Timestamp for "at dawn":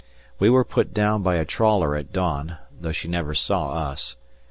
1.95-2.57